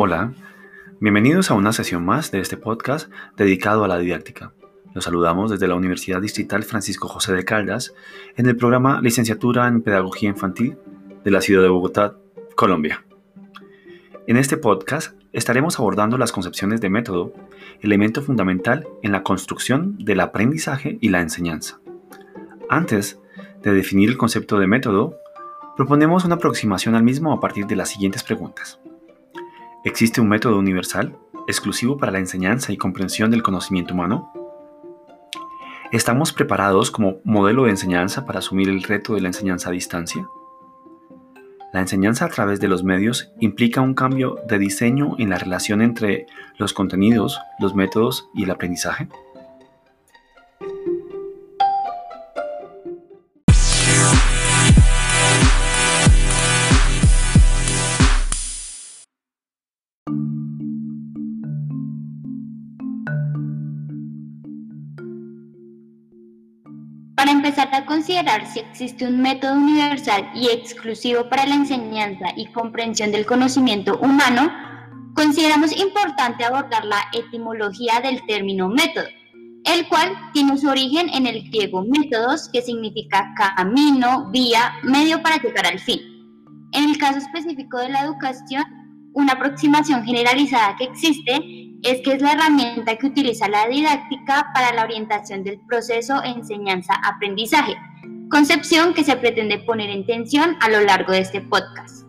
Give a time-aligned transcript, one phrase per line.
[0.00, 0.32] Hola,
[1.00, 4.52] bienvenidos a una sesión más de este podcast dedicado a la didáctica.
[4.94, 7.94] Los saludamos desde la Universidad Distrital Francisco José de Caldas
[8.36, 10.78] en el programa Licenciatura en Pedagogía Infantil
[11.24, 12.16] de la ciudad de Bogotá,
[12.54, 13.04] Colombia.
[14.28, 17.32] En este podcast estaremos abordando las concepciones de método,
[17.80, 21.80] elemento fundamental en la construcción del aprendizaje y la enseñanza.
[22.68, 23.18] Antes
[23.64, 25.16] de definir el concepto de método,
[25.76, 28.78] proponemos una aproximación al mismo a partir de las siguientes preguntas.
[29.88, 31.16] ¿Existe un método universal,
[31.46, 34.30] exclusivo para la enseñanza y comprensión del conocimiento humano?
[35.92, 40.28] ¿Estamos preparados como modelo de enseñanza para asumir el reto de la enseñanza a distancia?
[41.72, 45.80] La enseñanza a través de los medios implica un cambio de diseño en la relación
[45.80, 46.26] entre
[46.58, 49.08] los contenidos, los métodos y el aprendizaje.
[68.18, 73.96] Considerar si existe un método universal y exclusivo para la enseñanza y comprensión del conocimiento
[74.00, 74.50] humano,
[75.14, 79.06] consideramos importante abordar la etimología del término método,
[79.64, 85.40] el cual tiene su origen en el griego métodos, que significa camino, vía, medio para
[85.40, 86.00] llegar al fin.
[86.72, 88.64] En el caso específico de la educación,
[89.14, 91.40] una aproximación generalizada que existe
[91.84, 97.76] es que es la herramienta que utiliza la didáctica para la orientación del proceso enseñanza-aprendizaje,
[98.30, 102.06] concepción que se pretende poner en tensión a lo largo de este podcast.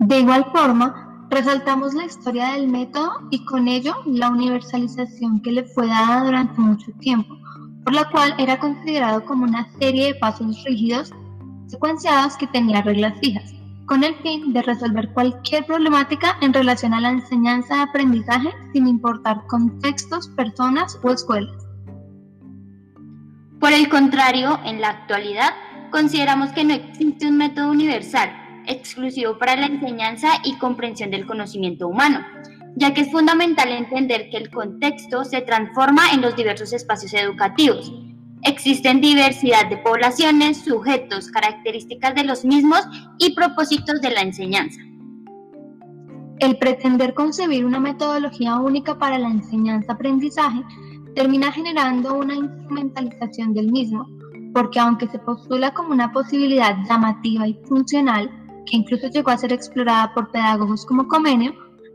[0.00, 5.64] De igual forma, resaltamos la historia del método y con ello la universalización que le
[5.64, 7.36] fue dada durante mucho tiempo,
[7.84, 11.12] por la cual era considerado como una serie de pasos rígidos
[11.66, 13.54] secuenciados que tenía reglas fijas
[13.86, 20.28] con el fin de resolver cualquier problemática en relación a la enseñanza-aprendizaje sin importar contextos,
[20.28, 21.63] personas o escuelas.
[23.64, 25.54] Por el contrario, en la actualidad,
[25.90, 28.30] consideramos que no existe un método universal,
[28.66, 32.20] exclusivo para la enseñanza y comprensión del conocimiento humano,
[32.76, 37.90] ya que es fundamental entender que el contexto se transforma en los diversos espacios educativos
[38.42, 42.82] Existen diversidad de poblaciones, sujetos, características de los mismos
[43.18, 44.82] y propósitos de la enseñanza.
[46.38, 50.62] El pretender concebir una metodología única para la enseñanza-aprendizaje
[51.14, 54.06] termina generando una instrumentalización del mismo,
[54.52, 58.30] porque aunque se postula como una posibilidad llamativa y funcional,
[58.66, 61.52] que incluso llegó a ser explorada por pedagogos como Comenio,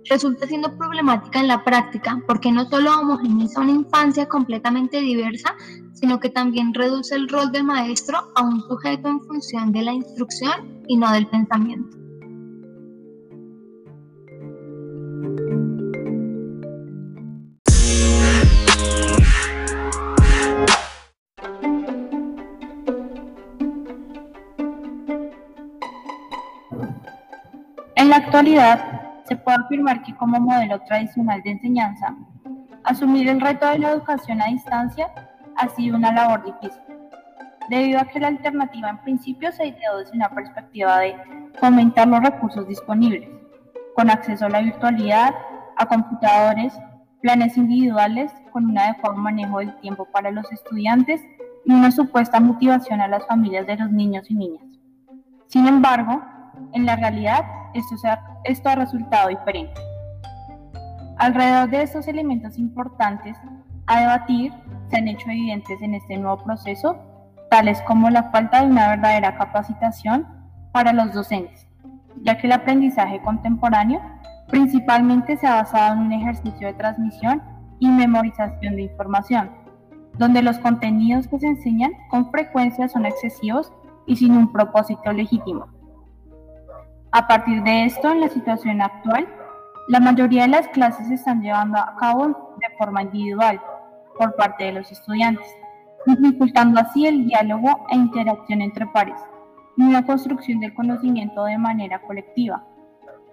[0.09, 5.55] resulta siendo problemática en la práctica porque no solo homogeneiza una infancia completamente diversa,
[5.93, 9.93] sino que también reduce el rol del maestro a un sujeto en función de la
[9.93, 11.97] instrucción y no del pensamiento.
[28.29, 32.15] Actualidad, se puede afirmar que como modelo tradicional de enseñanza,
[32.83, 35.07] asumir el reto de la educación a distancia
[35.55, 36.79] ha sido una labor difícil,
[37.69, 41.15] debido a que la alternativa en principio se ideó desde una perspectiva de
[41.59, 43.27] fomentar los recursos disponibles,
[43.95, 45.33] con acceso a la virtualidad,
[45.77, 46.79] a computadores,
[47.23, 51.19] planes individuales con un adecuado manejo del tiempo para los estudiantes
[51.65, 54.65] y una supuesta motivación a las familias de los niños y niñas.
[55.47, 56.21] Sin embargo,
[56.73, 57.43] en la realidad,
[57.73, 59.73] esto, ha resultado diferente.
[61.17, 63.37] Alrededor de estos elementos importantes
[63.87, 64.53] a debatir
[64.89, 66.97] se han hecho evidentes en este nuevo proceso,
[67.49, 70.27] tales como la falta de una verdadera capacitación
[70.71, 71.67] para los docentes,
[72.21, 74.01] ya que el aprendizaje contemporáneo
[74.49, 77.41] principalmente se ha basado en un ejercicio de transmisión
[77.79, 79.51] y memorización de información,
[80.17, 83.71] donde los contenidos que se enseñan con frecuencia son excesivos
[84.05, 85.78] y sin un propósito legítimo.
[87.11, 89.27] A partir de esto, en la situación actual,
[89.87, 93.59] la mayoría de las clases se están llevando a cabo de forma individual
[94.15, 95.47] por parte de los estudiantes,
[96.05, 99.19] dificultando así el diálogo e interacción entre pares
[99.75, 102.63] y una construcción del conocimiento de manera colectiva,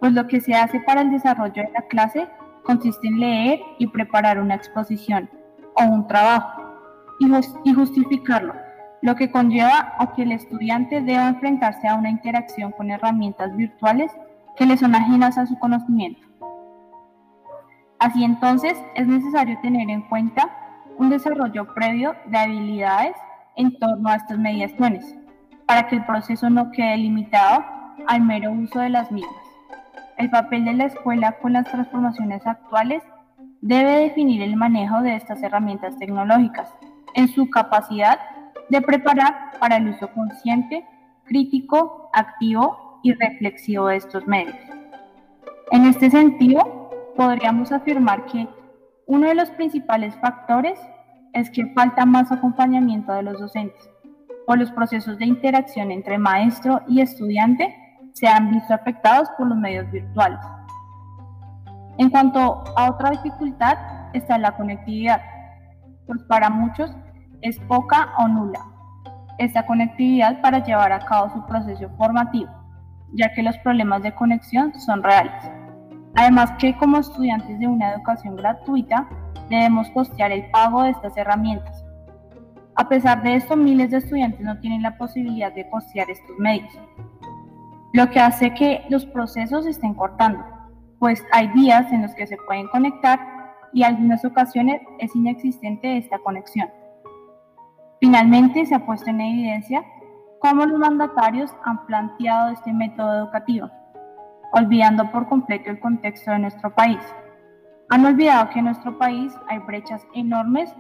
[0.01, 2.27] pues lo que se hace para el desarrollo de la clase
[2.63, 5.29] consiste en leer y preparar una exposición
[5.75, 6.63] o un trabajo
[7.19, 8.55] y, justificarlo
[9.03, 14.11] lo que conlleva a que el estudiante deba enfrentarse a una interacción con herramientas virtuales
[14.57, 16.27] que le son ajenas a su conocimiento.
[17.99, 20.51] Así entonces es necesario tener en cuenta
[20.99, 23.17] un desarrollo previo de habilidades
[23.57, 25.15] en torno a estas mediaciones,
[25.67, 27.65] para que el proceso no quede limitado
[28.07, 29.35] al mero uso de las mismas.
[30.19, 33.03] el papel de la escuela con las transformaciones actuales
[33.61, 36.73] debe definir el manejo de estas herramientas tecnológicas
[37.15, 38.19] en su capacidad
[38.69, 40.85] de preparar para el uso consciente,
[41.25, 44.57] crítico, activo y reflexivo de estos medios.
[45.71, 48.49] En este sentido, podríamos afirmar que
[49.07, 50.79] uno de los principales factores
[51.33, 53.89] es que falta más acompañamiento de los docentes
[54.47, 57.75] o los procesos de interacción entre maestro y estudiante
[58.15, 60.41] se han visto afectados por los medios virtuales.
[61.99, 63.77] En cuanto a otra dificultad
[64.13, 65.21] está la conectividad,
[66.07, 66.95] pues para muchos
[67.43, 68.61] es poca o nula
[69.39, 72.51] esta conectividad para llevar a cabo su proceso formativo,
[73.13, 75.51] ya que los problemas de conexión son reales.
[76.15, 79.07] Además que como estudiantes de una educación gratuita
[79.51, 81.85] debemos costear el pago de estas herramientas.
[82.77, 86.73] A pesar de esto, miles de estudiantes no tienen la posibilidad de costear estos medios,
[87.93, 90.45] lo que hace que los procesos estén cortando,
[90.99, 93.19] pues hay días en los que se pueden conectar
[93.73, 96.69] y en algunas ocasiones es inexistente esta conexión.
[98.01, 99.85] Finalmente, se ha puesto en evidencia
[100.41, 103.71] cómo los mandatarios han planteado este método educativo,
[104.53, 107.01] olvidando por completo el contexto de nuestro país.
[107.89, 110.75] Han olvidado que en nuestro país hay brechas enormes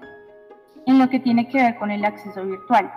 [0.86, 2.92] en lo que tiene que ver con el acceso virtual,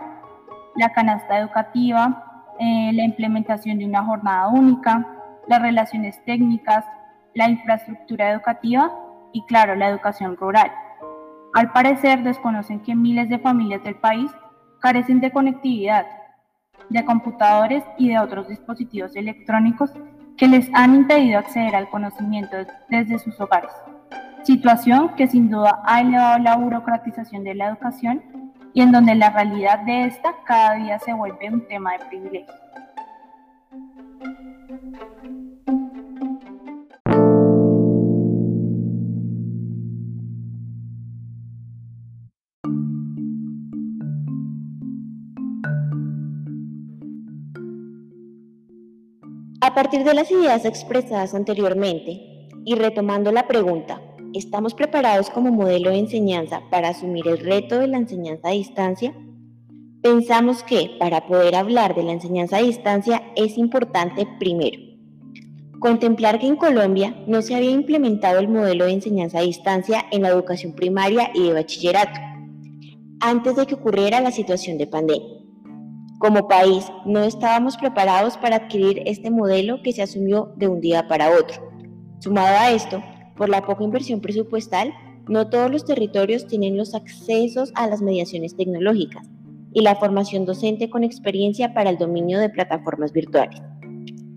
[0.76, 5.08] la canasta educativa, eh, la implementación de una jornada única,
[5.48, 6.86] las relaciones técnicas,
[7.34, 8.92] la infraestructura educativa
[9.32, 10.72] y, claro, la educación rural.
[11.54, 14.32] Al parecer, desconocen que miles de familias del país
[14.80, 16.06] carecen de conectividad,
[16.90, 19.92] de computadores y de otros dispositivos electrónicos
[20.38, 22.56] que les han impedido acceder al conocimiento
[22.90, 23.72] desde sus hogares.
[24.44, 28.24] Situación que sin duda ha elevado la burocratización de la educación
[28.74, 32.54] y en donde la realidad de esta cada día se vuelve un tema de privilegio.
[49.70, 54.02] A partir de las ideas expresadas anteriormente y retomando la pregunta,
[54.34, 59.14] ¿Estamos preparados como modelo de enseñanza para asumir el reto de la enseñanza a distancia?
[60.02, 64.80] Pensamos que para poder hablar de la enseñanza a distancia es importante primero
[65.80, 70.24] contemplar que en Colombia no se había implementado el modelo de enseñanza a distancia en
[70.24, 72.20] la educación primaria y de bachillerato
[73.20, 75.39] antes de que ocurriera la situación de pandemia.
[76.20, 81.08] Como país no estábamos preparados para adquirir este modelo que se asumió de un día
[81.08, 81.72] para otro.
[82.20, 83.02] Sumado a esto,
[83.38, 84.94] por la poca inversión presupuestal,
[85.30, 89.30] no todos los territorios tienen los accesos a las mediaciones tecnológicas
[89.72, 93.62] y la formación docente con experiencia para el dominio de plataformas virtuales.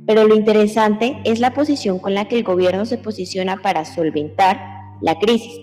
[0.06, 4.56] Pero lo interesante es la posición con la que el gobierno se posiciona para solventar
[5.00, 5.58] la crisis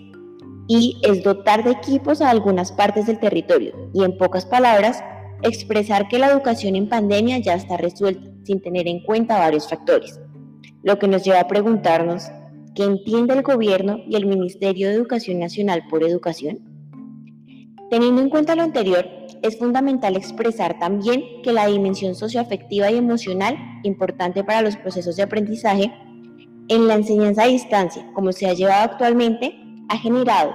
[0.68, 5.02] y es dotar de equipos a algunas partes del territorio y en pocas palabras
[5.42, 10.20] expresar que la educación en pandemia ya está resuelta sin tener en cuenta varios factores,
[10.84, 12.24] lo que nos lleva a preguntarnos
[12.76, 16.60] que entiende el gobierno y el Ministerio de Educación Nacional por Educación?
[17.90, 19.08] Teniendo en cuenta lo anterior,
[19.42, 25.24] es fundamental expresar también que la dimensión socioafectiva y emocional, importante para los procesos de
[25.24, 25.92] aprendizaje,
[26.68, 29.56] en la enseñanza a distancia, como se ha llevado actualmente,
[29.90, 30.52] ha generado,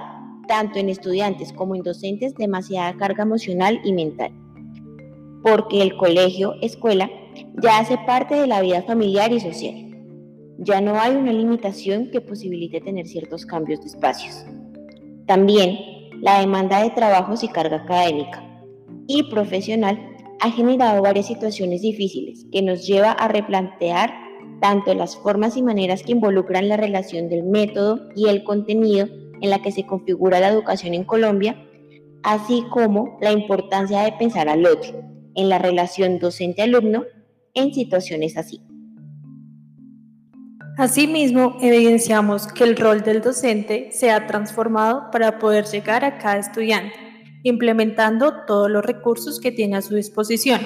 [0.47, 4.31] tanto en estudiantes como en docentes, demasiada carga emocional y mental.
[5.45, 7.09] Porque el colegio, escuela,
[7.61, 9.85] ya hace parte de la vida familiar y social
[10.57, 14.45] ya no hay una limitación que posibilite tener ciertos cambios de espacios.
[15.27, 15.77] También
[16.21, 18.43] la demanda de trabajos y carga académica
[19.07, 19.99] y profesional
[20.39, 24.13] ha generado varias situaciones difíciles que nos lleva a replantear
[24.61, 29.07] tanto las formas y maneras que involucran la relación del método y el contenido
[29.41, 31.61] en la que se configura la educación en Colombia,
[32.23, 34.93] así como la importancia de pensar al otro,
[35.35, 37.05] en la relación docente-alumno
[37.53, 38.61] en situaciones así.
[40.77, 46.37] Asimismo, evidenciamos que el rol del docente se ha transformado para poder llegar a cada
[46.37, 46.93] estudiante,
[47.43, 50.59] implementando todos los recursos que tiene a su disposición,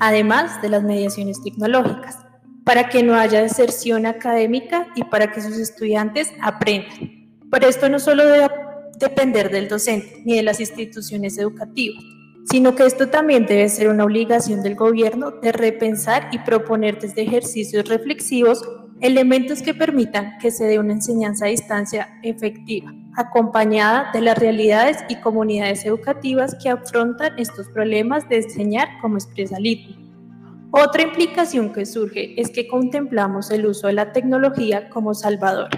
[0.00, 2.18] además de las mediaciones tecnológicas,
[2.64, 7.40] para que no haya deserción académica y para que sus estudiantes aprendan.
[7.50, 8.50] Pero esto no solo debe
[8.98, 12.04] depender del docente ni de las instituciones educativas,
[12.50, 17.22] sino que esto también debe ser una obligación del gobierno de repensar y proponer desde
[17.22, 18.62] ejercicios reflexivos
[19.00, 24.98] elementos que permitan que se dé una enseñanza a distancia efectiva, acompañada de las realidades
[25.08, 29.56] y comunidades educativas que afrontan estos problemas de enseñar como expresa
[30.70, 35.68] Otra implicación que surge es que contemplamos el uso de la tecnología como salvador,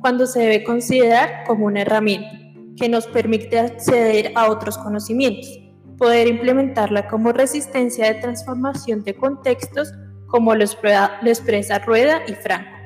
[0.00, 2.30] cuando se debe considerar como una herramienta
[2.76, 5.61] que nos permite acceder a otros conocimientos,
[6.02, 9.94] poder implementarla como resistencia de transformación de contextos
[10.26, 12.76] como lo, expresa Rueda y Franco,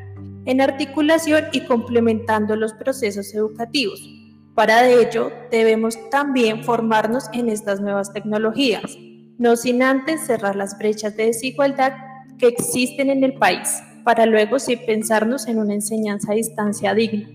[0.44, 4.06] en articulación y complementando los procesos educativos.
[4.54, 8.98] Para ello, debemos también formarnos en estas nuevas tecnologías,
[9.38, 11.94] no sin antes cerrar las brechas de desigualdad
[12.36, 17.30] que existen en el país, para luego sí pensarnos en una enseñanza a distancia digna,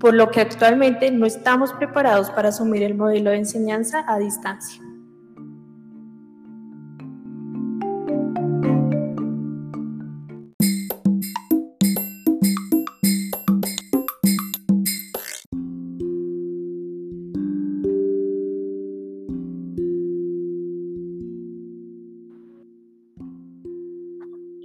[0.00, 4.82] por lo que actualmente no estamos preparados para asumir el modelo de enseñanza a distancia.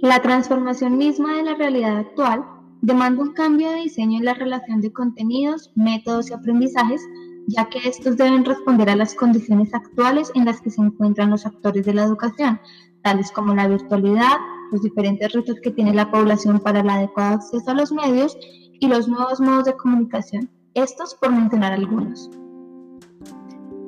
[0.00, 2.44] La transformación misma de la realidad actual
[2.82, 7.02] demanda un cambio de diseño en la relación de contenidos, métodos y aprendizajes,
[7.48, 11.46] ya que estos deben responder a las condiciones actuales en las que se encuentran los
[11.46, 12.60] actores de la educación,
[13.02, 14.36] tales como la virtualidad,
[14.70, 18.38] los diferentes retos que tiene la población para el adecuado acceso a los medios
[18.78, 22.30] y los nuevos modos de comunicación, estos por mencionar algunos.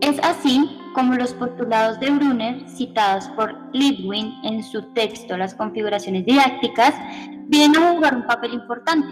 [0.00, 6.24] Es así como los postulados de Brunner, citados por Lidwin en su texto Las configuraciones
[6.24, 6.94] didácticas,
[7.48, 9.08] vienen a jugar un papel importante,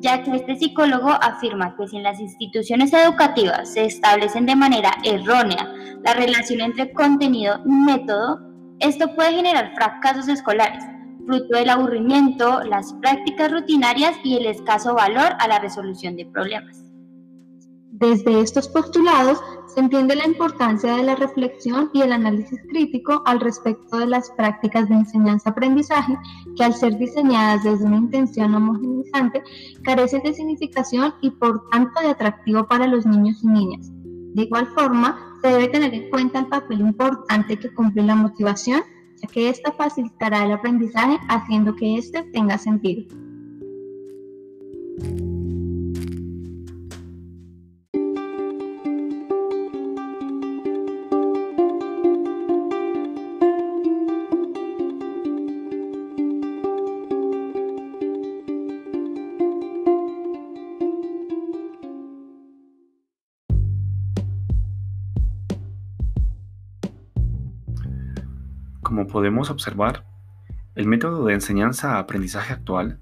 [0.00, 4.92] ya que este psicólogo afirma que si en las instituciones educativas se establecen de manera
[5.02, 5.72] errónea
[6.04, 8.40] la relación entre contenido y método,
[8.78, 10.84] esto puede generar fracasos escolares,
[11.26, 16.87] fruto del aburrimiento, las prácticas rutinarias y el escaso valor a la resolución de problemas.
[18.00, 23.40] Desde estos postulados se entiende la importancia de la reflexión y el análisis crítico al
[23.40, 26.16] respecto de las prácticas de enseñanza-aprendizaje
[26.56, 29.42] que al ser diseñadas desde una intención homogeneizante
[29.82, 33.90] carecen de significación y por tanto de atractivo para los niños y niñas.
[33.90, 38.82] De igual forma, se debe tener en cuenta el papel importante que cumple la motivación,
[39.16, 43.02] ya que ésta facilitará el aprendizaje haciendo que éste tenga sentido.
[68.98, 70.04] Como podemos observar,
[70.74, 72.98] el método de enseñanza-aprendizaje actual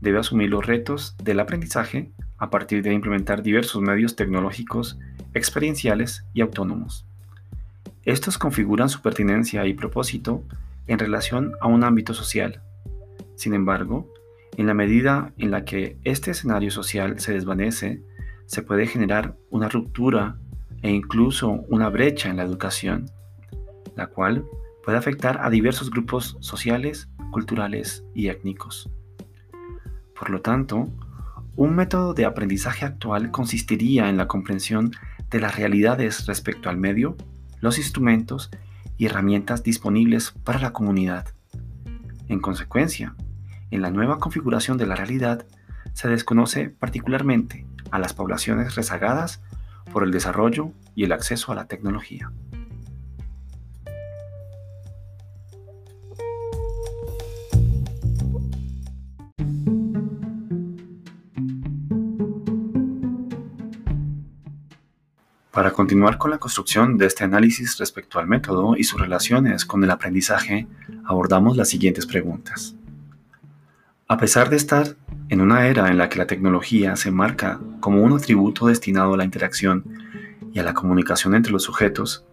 [0.00, 4.96] debe asumir los retos del aprendizaje a partir de implementar diversos medios tecnológicos,
[5.34, 7.04] experienciales y autónomos.
[8.04, 10.44] Estos configuran su pertinencia y propósito
[10.86, 12.62] en relación a un ámbito social.
[13.34, 14.08] Sin embargo,
[14.56, 18.04] en la medida en la que este escenario social se desvanece,
[18.46, 20.36] se puede generar una ruptura
[20.82, 23.06] e incluso una brecha en la educación,
[23.96, 24.44] la cual
[24.84, 28.90] puede afectar a diversos grupos sociales, culturales y étnicos.
[30.18, 30.88] Por lo tanto,
[31.56, 34.92] un método de aprendizaje actual consistiría en la comprensión
[35.30, 37.16] de las realidades respecto al medio,
[37.60, 38.50] los instrumentos
[38.96, 41.28] y herramientas disponibles para la comunidad.
[42.28, 43.14] En consecuencia,
[43.70, 45.46] en la nueva configuración de la realidad
[45.92, 49.42] se desconoce particularmente a las poblaciones rezagadas
[49.92, 52.32] por el desarrollo y el acceso a la tecnología.
[65.54, 69.84] Para continuar con la construcción de este análisis respecto al método y sus relaciones con
[69.84, 70.66] el aprendizaje,
[71.04, 72.74] abordamos las siguientes preguntas.
[74.08, 74.96] A pesar de estar
[75.28, 79.16] en una era en la que la tecnología se marca como un atributo destinado a
[79.16, 79.84] la interacción
[80.52, 82.24] y a la comunicación entre los sujetos,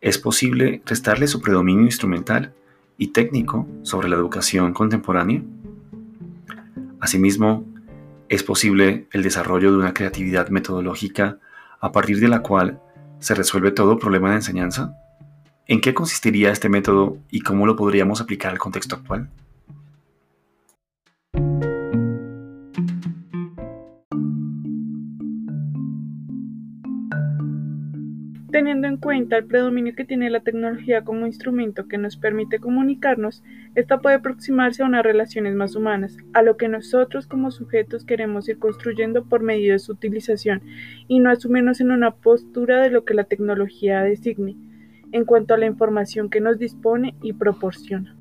[0.00, 2.54] ¿es posible restarle su predominio instrumental
[2.96, 5.42] y técnico sobre la educación contemporánea?
[6.98, 7.66] Asimismo,
[8.30, 11.40] ¿es posible el desarrollo de una creatividad metodológica
[11.80, 12.80] a partir de la cual
[13.18, 14.96] se resuelve todo problema de enseñanza?
[15.66, 19.30] ¿En qué consistiría este método y cómo lo podríamos aplicar al contexto actual?
[28.54, 33.42] Teniendo en cuenta el predominio que tiene la tecnología como instrumento que nos permite comunicarnos,
[33.74, 38.48] esta puede aproximarse a unas relaciones más humanas, a lo que nosotros como sujetos queremos
[38.48, 40.62] ir construyendo por medio de su utilización,
[41.08, 44.54] y no asumirnos en una postura de lo que la tecnología designe,
[45.10, 48.16] en cuanto a la información que nos dispone y proporciona.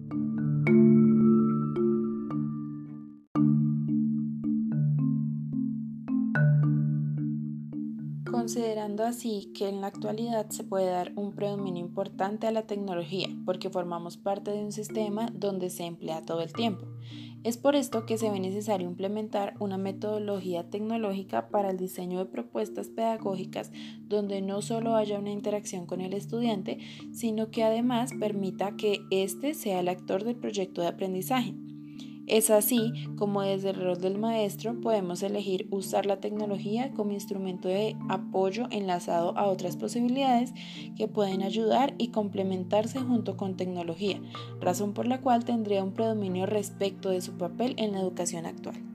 [8.43, 13.29] Considerando así que en la actualidad se puede dar un predominio importante a la tecnología
[13.45, 16.85] porque formamos parte de un sistema donde se emplea todo el tiempo.
[17.45, 22.25] Es por esto que se ve necesario implementar una metodología tecnológica para el diseño de
[22.25, 23.71] propuestas pedagógicas
[24.09, 26.79] donde no solo haya una interacción con el estudiante,
[27.13, 31.53] sino que además permita que éste sea el actor del proyecto de aprendizaje.
[32.27, 37.67] Es así como desde el rol del maestro podemos elegir usar la tecnología como instrumento
[37.67, 40.53] de apoyo enlazado a otras posibilidades
[40.95, 44.21] que pueden ayudar y complementarse junto con tecnología,
[44.61, 48.92] razón por la cual tendría un predominio respecto de su papel en la educación actual.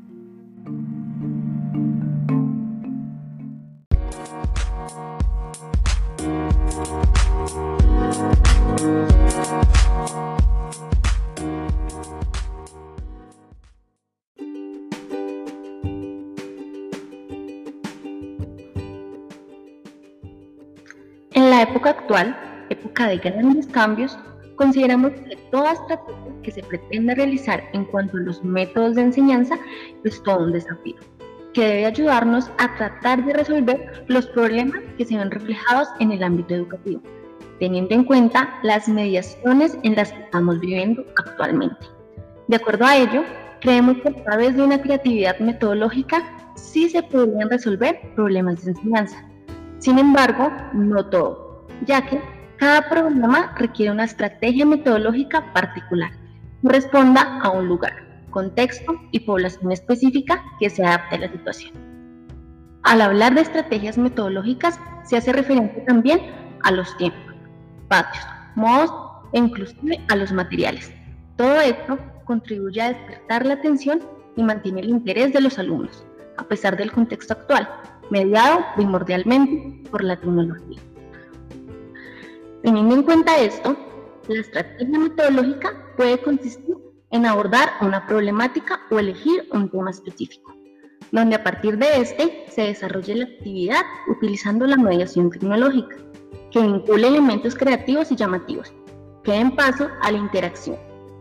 [21.78, 22.36] Época actual,
[22.70, 24.18] época de grandes cambios,
[24.56, 29.56] consideramos que toda estrategia que se pretende realizar en cuanto a los métodos de enseñanza
[30.02, 30.96] es todo un desafío,
[31.54, 36.24] que debe ayudarnos a tratar de resolver los problemas que se ven reflejados en el
[36.24, 37.00] ámbito educativo,
[37.60, 41.86] teniendo en cuenta las mediaciones en las que estamos viviendo actualmente.
[42.48, 43.22] De acuerdo a ello,
[43.60, 46.24] creemos que a través de una creatividad metodológica
[46.56, 49.24] sí se podrían resolver problemas de enseñanza,
[49.78, 51.47] sin embargo, no todo,
[51.86, 52.20] ya que
[52.58, 56.10] cada problema requiere una estrategia metodológica particular
[56.62, 57.92] responda a un lugar,
[58.30, 61.72] contexto y población específica que se adapte a la situación.
[62.82, 66.20] Al hablar de estrategias metodológicas, se hace referencia también
[66.62, 67.34] a los tiempos,
[67.88, 68.92] patios, modos
[69.32, 70.92] e inclusive a los materiales.
[71.36, 74.00] Todo esto contribuye a despertar la atención
[74.36, 76.04] y mantiene el interés de los alumnos,
[76.36, 77.68] a pesar del contexto actual,
[78.10, 80.80] mediado primordialmente por la tecnología.
[82.62, 83.76] Teniendo en cuenta esto,
[84.26, 86.76] la estrategia metodológica puede consistir
[87.10, 90.52] en abordar una problemática o elegir un tema específico,
[91.12, 95.96] donde a partir de este se desarrolle la actividad utilizando la mediación tecnológica,
[96.50, 98.72] que vincule elementos creativos y llamativos,
[99.22, 100.76] que den paso a la interacción,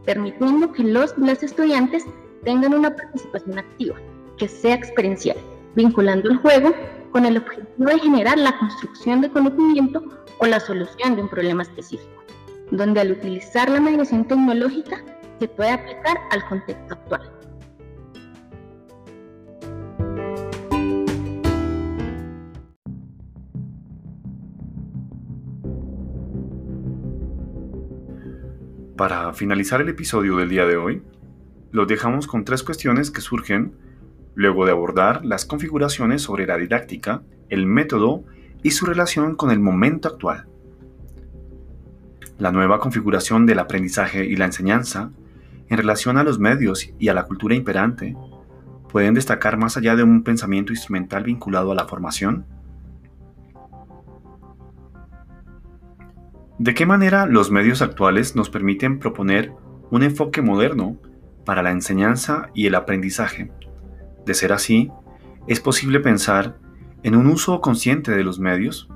[0.06, 2.06] permitiendo que los estudiantes
[2.44, 3.96] tengan una participación activa,
[4.38, 5.38] que sea experiencial
[5.78, 6.74] vinculando el juego
[7.12, 10.04] con el objetivo de generar la construcción de conocimiento
[10.40, 12.24] o la solución de un problema específico,
[12.72, 15.04] donde al utilizar la mediación tecnológica
[15.40, 17.32] se puede aplicar al contexto actual.
[28.98, 31.04] Para finalizar el episodio del día de hoy,
[31.72, 33.76] los dejamos con tres cuestiones que surgen
[34.38, 38.24] luego de abordar las configuraciones sobre la didáctica, el método
[38.62, 40.46] y su relación con el momento actual.
[42.38, 45.10] La nueva configuración del aprendizaje y la enseñanza,
[45.70, 48.16] en relación a los medios y a la cultura imperante,
[48.92, 52.46] pueden destacar más allá de un pensamiento instrumental vinculado a la formación?
[56.60, 59.52] ¿De qué manera los medios actuales nos permiten proponer
[59.90, 60.96] un enfoque moderno
[61.44, 63.50] para la enseñanza y el aprendizaje
[64.28, 64.92] de ser así,
[65.48, 66.60] ¿es posible pensar
[67.02, 68.90] en un uso consciente de los medios?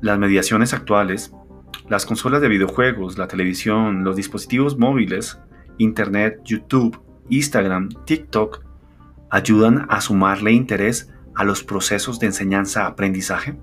[0.00, 1.32] Las mediaciones actuales,
[1.88, 5.38] las consolas de videojuegos, la televisión, los dispositivos móviles,
[5.78, 6.98] Internet, YouTube,
[7.28, 8.64] Instagram, TikTok,
[9.30, 13.58] ayudan a sumarle interés a los procesos de enseñanza-aprendizaje?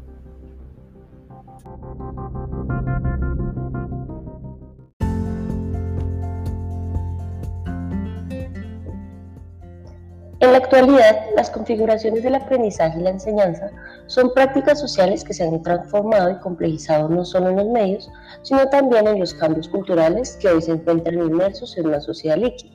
[10.53, 13.71] La actualidad, las configuraciones del aprendizaje y la enseñanza
[14.05, 18.11] son prácticas sociales que se han transformado y complejizado no solo en los medios,
[18.43, 22.71] sino también en los cambios culturales que hoy se encuentran inmersos en una sociedad líquida.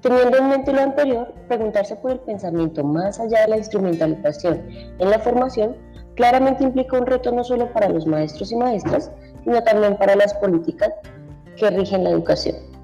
[0.00, 4.66] Teniendo en mente lo anterior, preguntarse por el pensamiento más allá de la instrumentalización
[4.98, 5.76] en la formación
[6.14, 9.10] claramente implica un reto no solo para los maestros y maestras,
[9.44, 10.88] sino también para las políticas
[11.56, 12.79] que rigen la educación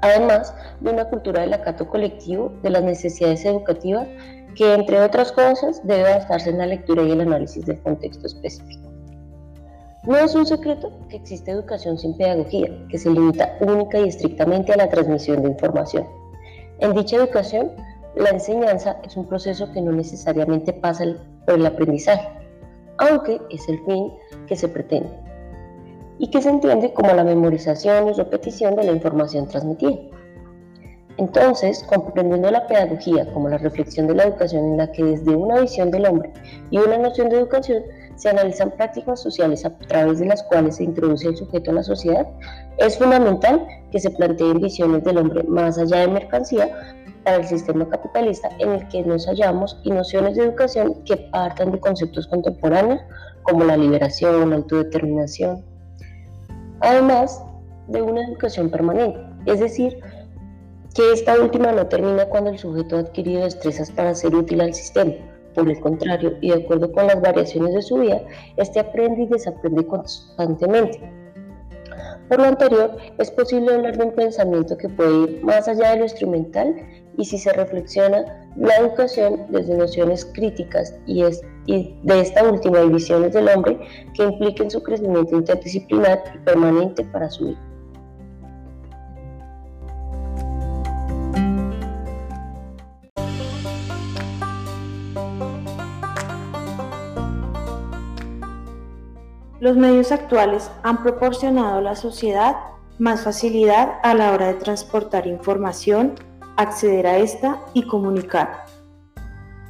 [0.00, 4.06] además de una cultura del acato colectivo de las necesidades educativas
[4.54, 8.88] que, entre otras cosas, debe basarse en la lectura y el análisis del contexto específico.
[10.04, 14.72] No es un secreto que existe educación sin pedagogía, que se limita única y estrictamente
[14.72, 16.06] a la transmisión de información.
[16.78, 17.72] En dicha educación,
[18.16, 21.04] la enseñanza es un proceso que no necesariamente pasa
[21.44, 22.28] por el aprendizaje,
[22.98, 24.12] aunque es el fin
[24.46, 25.27] que se pretende
[26.18, 29.98] y que se entiende como la memorización y repetición de la información transmitida.
[31.18, 35.60] Entonces, comprendiendo la pedagogía como la reflexión de la educación en la que desde una
[35.60, 36.32] visión del hombre
[36.70, 37.82] y una noción de educación
[38.14, 41.82] se analizan prácticas sociales a través de las cuales se introduce el sujeto a la
[41.82, 42.26] sociedad,
[42.78, 46.68] es fundamental que se planteen visiones del hombre más allá de mercancía
[47.24, 51.72] para el sistema capitalista en el que nos hallamos y nociones de educación que partan
[51.72, 53.00] de conceptos contemporáneos
[53.42, 55.64] como la liberación, la autodeterminación,
[56.80, 57.42] además
[57.88, 59.98] de una educación permanente, es decir,
[60.94, 64.74] que esta última no termina cuando el sujeto ha adquirido destrezas para ser útil al
[64.74, 65.12] sistema,
[65.54, 68.20] por el contrario, y de acuerdo con las variaciones de su vida,
[68.56, 71.00] este aprende y desaprende constantemente.
[72.28, 75.98] Por lo anterior, es posible hablar de un pensamiento que puede ir más allá de
[75.98, 76.76] lo instrumental
[77.16, 82.80] y si se reflexiona la educación desde nociones críticas y, es, y de esta última
[82.80, 83.78] y visiones del hombre
[84.14, 87.60] que impliquen su crecimiento interdisciplinar y permanente para su vida.
[99.60, 102.56] Los medios actuales han proporcionado a la sociedad
[102.98, 106.14] más facilidad a la hora de transportar información,
[106.56, 108.64] acceder a esta y comunicar.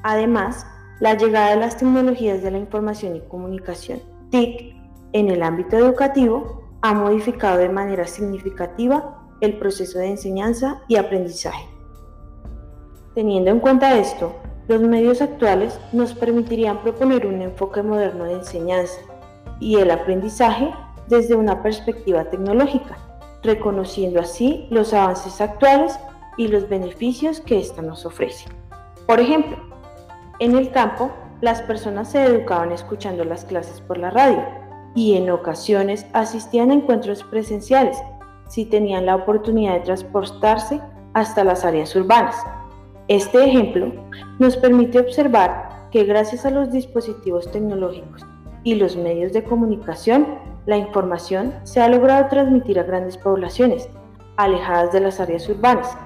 [0.05, 0.65] Además,
[1.01, 4.75] la llegada de las tecnologías de la información y comunicación, TIC,
[5.13, 11.67] en el ámbito educativo ha modificado de manera significativa el proceso de enseñanza y aprendizaje.
[13.15, 14.35] Teniendo en cuenta esto,
[14.69, 19.01] los medios actuales nos permitirían proponer un enfoque moderno de enseñanza,
[19.61, 20.73] y el aprendizaje
[21.09, 22.99] desde una perspectiva tecnológica,
[23.43, 25.99] reconociendo así los avances actuales
[26.37, 28.47] y los beneficios que ésta nos ofrece.
[29.07, 29.57] Por ejemplo,
[30.41, 34.43] en el campo, las personas se educaban escuchando las clases por la radio
[34.95, 37.97] y en ocasiones asistían a encuentros presenciales
[38.49, 40.81] si tenían la oportunidad de transportarse
[41.15, 42.37] hasta las áreas urbanas.
[43.09, 43.93] Este ejemplo
[44.39, 48.25] nos permite observar que gracias a los dispositivos tecnológicos
[48.65, 50.27] y los medios de comunicación,
[50.67, 53.89] la información se ha logrado transmitir a grandes poblaciones,
[54.37, 55.97] alejadas de las áreas urbanas.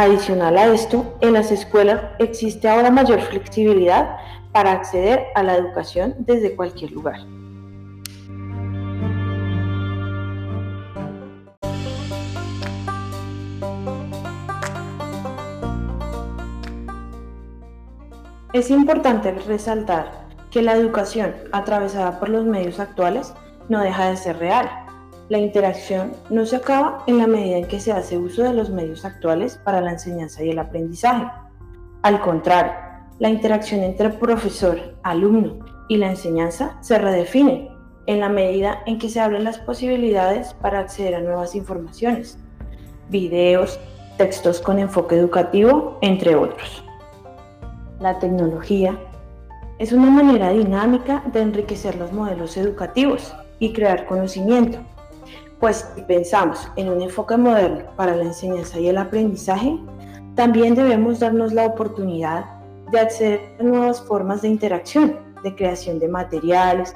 [0.00, 4.16] Adicional a esto, en las escuelas existe ahora mayor flexibilidad
[4.52, 7.18] para acceder a la educación desde cualquier lugar.
[18.52, 23.34] Es importante resaltar que la educación atravesada por los medios actuales
[23.68, 24.87] no deja de ser real.
[25.28, 28.70] La interacción no se acaba en la medida en que se hace uso de los
[28.70, 31.26] medios actuales para la enseñanza y el aprendizaje.
[32.02, 32.72] Al contrario,
[33.18, 37.70] la interacción entre profesor, alumno y la enseñanza se redefine
[38.06, 42.38] en la medida en que se abren las posibilidades para acceder a nuevas informaciones,
[43.10, 43.78] videos,
[44.16, 46.82] textos con enfoque educativo, entre otros.
[48.00, 48.98] La tecnología
[49.78, 54.78] es una manera dinámica de enriquecer los modelos educativos y crear conocimiento.
[55.60, 59.76] Pues si pensamos en un enfoque moderno para la enseñanza y el aprendizaje,
[60.36, 62.44] también debemos darnos la oportunidad
[62.92, 66.94] de acceder a nuevas formas de interacción, de creación de materiales,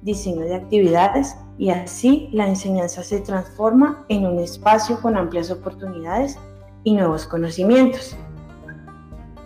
[0.00, 6.38] diseño de actividades y así la enseñanza se transforma en un espacio con amplias oportunidades
[6.84, 8.16] y nuevos conocimientos.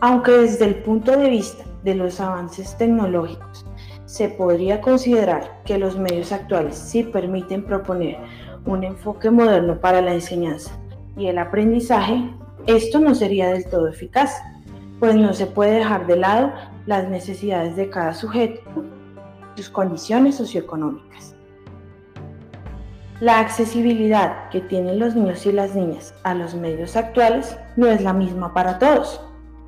[0.01, 3.65] Aunque desde el punto de vista de los avances tecnológicos,
[4.05, 8.19] se podría considerar que los medios actuales sí permiten proponer
[8.65, 10.79] un enfoque moderno para la enseñanza
[11.17, 12.31] y el aprendizaje,
[12.67, 14.41] esto no sería del todo eficaz,
[15.01, 16.53] pues no se puede dejar de lado
[16.87, 18.61] las necesidades de cada sujeto,
[19.57, 21.35] sus condiciones socioeconómicas.
[23.21, 28.01] La accesibilidad que tienen los niños y las niñas a los medios actuales no es
[28.01, 29.21] la misma para todos.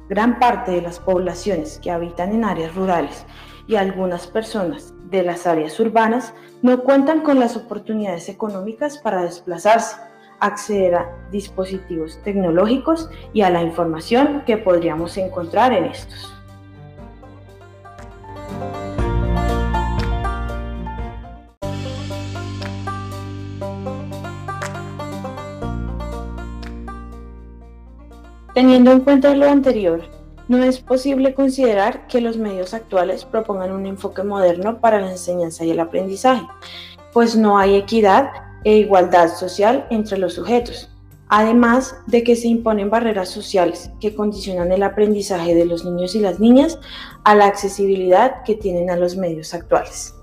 [0.08, 3.24] Gran parte de las poblaciones que habitan en áreas rurales
[3.66, 9.96] y algunas personas de las áreas urbanas no cuentan con las oportunidades económicas para desplazarse,
[10.40, 16.30] acceder a dispositivos tecnológicos y a la información que podríamos encontrar en estos.
[28.54, 30.13] Teniendo en cuenta lo anterior,
[30.48, 35.64] no es posible considerar que los medios actuales propongan un enfoque moderno para la enseñanza
[35.64, 36.46] y el aprendizaje,
[37.12, 38.30] pues no hay equidad
[38.64, 40.90] e igualdad social entre los sujetos,
[41.28, 46.20] además de que se imponen barreras sociales que condicionan el aprendizaje de los niños y
[46.20, 46.78] las niñas
[47.24, 50.13] a la accesibilidad que tienen a los medios actuales.